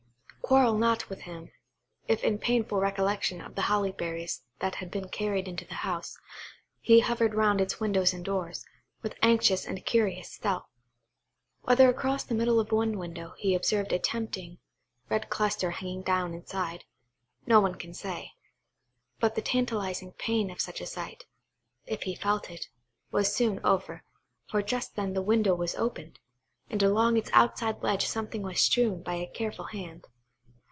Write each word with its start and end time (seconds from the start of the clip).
Quarrel 0.41 0.77
not 0.77 1.09
with 1.09 1.21
him, 1.21 1.49
if 2.09 2.25
in 2.25 2.37
painful 2.37 2.77
recollection 2.81 3.39
of 3.39 3.55
the 3.55 3.61
holly 3.71 3.93
berries 3.93 4.41
that 4.59 4.75
had 4.75 4.91
been 4.91 5.07
carried 5.07 5.47
into 5.47 5.63
the 5.63 5.75
house, 5.75 6.17
he 6.81 6.99
hovered 6.99 7.33
round 7.33 7.61
its 7.61 7.79
windows 7.79 8.13
and 8.13 8.25
doors, 8.25 8.65
with 9.01 9.15
anxious 9.21 9.65
and 9.65 9.85
curious 9.85 10.33
stealth. 10.33 10.65
Whether 11.61 11.87
across 11.87 12.25
the 12.25 12.35
middle 12.35 12.59
of 12.59 12.73
one 12.73 12.97
window 12.97 13.33
he 13.37 13.55
observed 13.55 13.93
a 13.93 13.99
tempting 13.99 14.57
red 15.09 15.29
cluster 15.29 15.71
hanging 15.71 16.01
down 16.01 16.33
inside, 16.33 16.83
no 17.45 17.61
one 17.61 17.75
can 17.75 17.93
say. 17.93 18.33
But 19.21 19.35
the 19.35 19.41
tantalising 19.41 20.11
pain 20.17 20.51
of 20.51 20.59
such 20.59 20.81
a 20.81 20.85
sight, 20.85 21.23
if 21.85 22.03
he 22.03 22.13
felt 22.13 22.49
it, 22.51 22.67
was 23.09 23.33
soon 23.33 23.61
over, 23.63 24.03
for 24.49 24.61
just 24.61 24.97
then 24.97 25.13
the 25.13 25.21
window 25.21 25.55
was 25.55 25.75
opened, 25.75 26.19
and 26.69 26.83
along 26.83 27.15
its 27.15 27.29
outside 27.31 27.81
ledge 27.81 28.05
something 28.05 28.41
was 28.41 28.59
strewn 28.59 29.01
by 29.01 29.13
a 29.13 29.27
careful 29.27 29.67
hand. 29.67 30.07